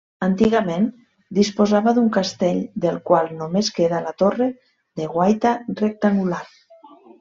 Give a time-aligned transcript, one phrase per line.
[0.27, 0.87] Antigament
[1.39, 4.51] disposava d'un castell del qual només queda la torre
[5.03, 6.47] de guaita rectangular.